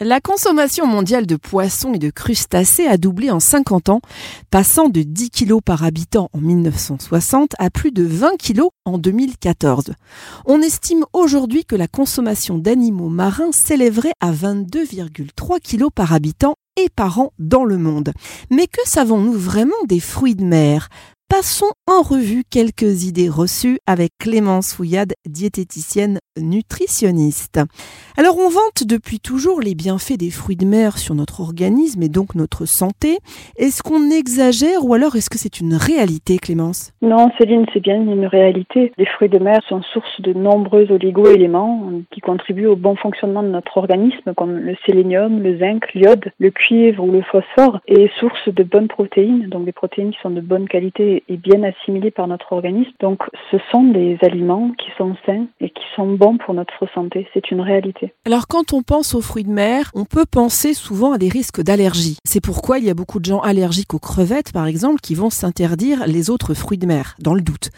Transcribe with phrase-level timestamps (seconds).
[0.00, 4.00] La consommation mondiale de poissons et de crustacés a doublé en 50 ans,
[4.48, 9.94] passant de 10 kg par habitant en 1960 à plus de 20 kg en 2014.
[10.46, 16.88] On estime aujourd'hui que la consommation d'animaux marins s'élèverait à 22,3 kg par habitant et
[16.94, 18.12] par an dans le monde.
[18.50, 20.90] Mais que savons-nous vraiment des fruits de mer?
[21.30, 27.60] Passons en revue quelques idées reçues avec Clémence Fouillade, diététicienne nutritionniste.
[28.16, 32.08] Alors on vante depuis toujours les bienfaits des fruits de mer sur notre organisme et
[32.08, 33.18] donc notre santé.
[33.58, 36.92] Est-ce qu'on exagère ou alors est-ce que c'est une réalité Clémence?
[37.02, 38.92] Non Céline, c'est bien une réalité.
[38.96, 43.48] Les fruits de mer sont source de nombreux oligo-éléments qui contribuent au bon fonctionnement de
[43.48, 48.48] notre organisme comme le sélénium, le zinc, l'iode, le cuivre ou le phosphore et source
[48.48, 52.28] de bonnes protéines, donc des protéines qui sont de bonne qualité est bien assimilé par
[52.28, 52.90] notre organisme.
[53.00, 57.26] Donc ce sont des aliments qui sont sains et qui sont bons pour notre santé.
[57.34, 58.12] C'est une réalité.
[58.26, 61.62] Alors quand on pense aux fruits de mer, on peut penser souvent à des risques
[61.62, 62.18] d'allergie.
[62.24, 65.30] C'est pourquoi il y a beaucoup de gens allergiques aux crevettes, par exemple, qui vont
[65.30, 67.70] s'interdire les autres fruits de mer, dans le doute.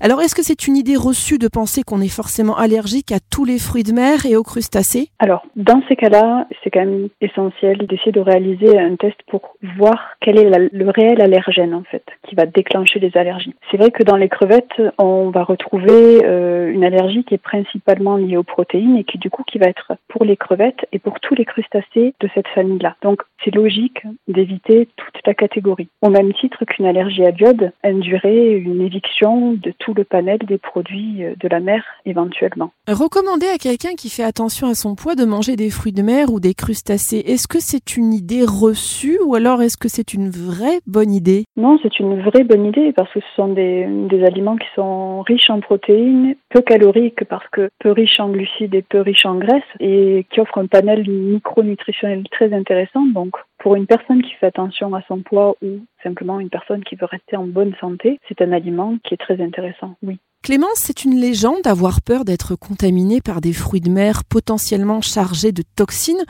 [0.00, 3.44] Alors est-ce que c'est une idée reçue de penser qu'on est forcément allergique à tous
[3.44, 5.08] les fruits de mer et aux crustacés?
[5.18, 10.16] Alors dans ces cas-là, c'est quand même essentiel d'essayer de réaliser un test pour voir
[10.20, 13.54] quel est le réel allergène en fait qui va déclencher les allergies.
[13.70, 18.16] C'est vrai que dans les crevettes, on va retrouver euh, une allergie qui est principalement
[18.16, 21.20] liée aux protéines et qui du coup qui va être pour les crevettes et pour
[21.20, 22.96] tous les crustacés de cette famille-là.
[23.02, 25.88] Donc c'est logique d'éviter toute la catégorie.
[26.02, 30.58] Au même titre qu'une allergie à l'iode induirait une éviction de tout le panel des
[30.58, 32.72] produits euh, de la mer éventuellement.
[32.88, 36.32] Recommander à quelqu'un qui fait attention à son poids de manger des fruits de mer
[36.32, 40.30] ou des crustacés, est-ce que c'est une idée reçue ou alors est-ce que c'est une
[40.30, 41.44] vraie bonne idée?
[41.56, 45.22] Non, c'est une vraie bonne idée parce que ce sont des, des, aliments qui sont
[45.22, 49.36] riches en protéines, peu caloriques parce que peu riches en glucides et peu riches en
[49.36, 53.04] graisses et qui offrent un panel micronutritionnel très intéressant.
[53.06, 53.36] Donc
[53.66, 57.04] pour une personne qui fait attention à son poids ou simplement une personne qui veut
[57.04, 60.20] rester en bonne santé, c'est un aliment qui est très intéressant, oui.
[60.44, 65.50] Clémence, c'est une légende d'avoir peur d'être contaminé par des fruits de mer potentiellement chargés
[65.50, 66.22] de toxines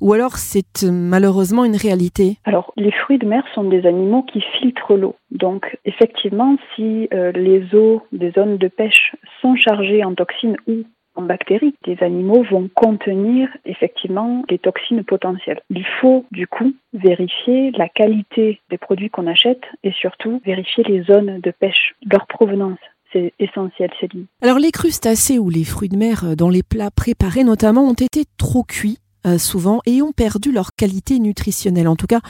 [0.00, 2.38] ou alors c'est euh, malheureusement une réalité?
[2.44, 5.14] Alors, les fruits de mer sont des animaux qui filtrent l'eau.
[5.30, 10.82] Donc, effectivement, si euh, les eaux des zones de pêche sont chargées en toxines ou
[11.20, 15.60] en bactéries, les animaux vont contenir effectivement des toxines potentielles.
[15.70, 21.02] Il faut du coup vérifier la qualité des produits qu'on achète et surtout vérifier les
[21.02, 22.78] zones de pêche, leur provenance
[23.12, 24.26] c'est essentiel, Céline.
[24.40, 28.22] Alors les crustacés ou les fruits de mer dans les plats préparés notamment ont été
[28.36, 31.88] trop cuits euh, souvent et ont perdu leur qualité nutritionnelle.
[31.88, 32.20] En tout cas,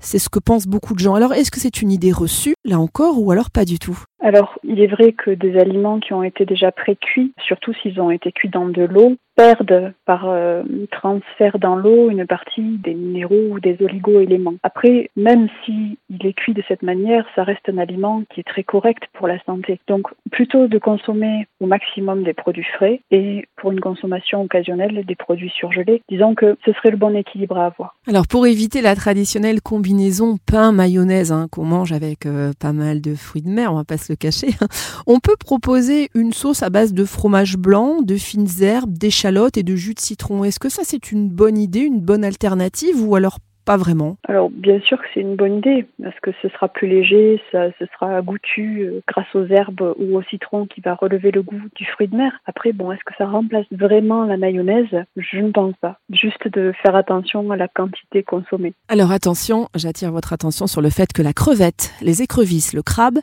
[0.00, 1.14] c'est ce que pensent beaucoup de gens.
[1.14, 4.02] Alors est-ce que c'est une idée reçue, là encore, ou alors pas du tout?
[4.22, 8.10] Alors il est vrai que des aliments qui ont été déjà pré-cuits, surtout s'ils ont
[8.10, 13.48] été cuits dans de l'eau, perdent par euh, transfert dans l'eau une partie des minéraux
[13.50, 14.54] ou des oligo-éléments.
[14.62, 18.46] Après, même si il est cuit de cette manière, ça reste un aliment qui est
[18.46, 19.80] très correct pour la santé.
[19.88, 25.14] Donc, plutôt de consommer au maximum des produits frais et pour une consommation occasionnelle des
[25.14, 26.02] produits surgelés.
[26.08, 27.96] Disons que ce serait le bon équilibre à avoir.
[28.06, 33.14] Alors, pour éviter la traditionnelle combinaison pain-mayonnaise hein, qu'on mange avec euh, pas mal de
[33.14, 34.68] fruits de mer, on va pas se cacher, hein,
[35.06, 39.62] on peut proposer une sauce à base de fromage blanc, de fines herbes, d'échalotes et
[39.62, 40.44] de jus de citron.
[40.44, 44.50] Est-ce que ça c'est une bonne idée, une bonne alternative ou alors pas vraiment Alors
[44.50, 47.86] bien sûr que c'est une bonne idée parce que ce sera plus léger, ça, ce
[47.86, 51.84] sera goûtu euh, grâce aux herbes ou au citron qui va relever le goût du
[51.86, 52.32] fruit de mer.
[52.46, 55.04] Après bon, est-ce que ça remplace vraiment la mayonnaise?
[55.16, 55.98] Je ne pense pas.
[56.10, 58.74] Juste de faire attention à la quantité consommée.
[58.88, 63.18] Alors attention, j'attire votre attention sur le fait que la crevette, les écrevisses, le crabe,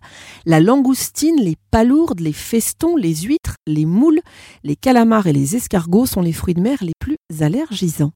[0.46, 4.20] la langoustine, les palourdes, les festons, les huîtres, les moules,
[4.64, 8.12] les calamars et les escargots sont les fruits de mer les plus allergisants.